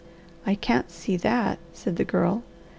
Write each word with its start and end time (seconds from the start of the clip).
"I 0.47 0.55
can't 0.55 0.89
see 0.89 1.15
that," 1.17 1.59
said 1.73 1.97
the 1.97 2.03
Girl. 2.05 2.41